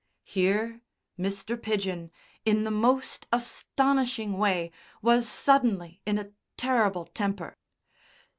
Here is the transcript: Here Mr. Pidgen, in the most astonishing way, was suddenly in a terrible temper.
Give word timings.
Here 0.23 0.81
Mr. 1.19 1.55
Pidgen, 1.55 2.09
in 2.43 2.63
the 2.63 2.71
most 2.71 3.27
astonishing 3.31 4.39
way, 4.39 4.71
was 5.03 5.29
suddenly 5.29 6.01
in 6.07 6.17
a 6.17 6.31
terrible 6.57 7.05
temper. 7.05 7.55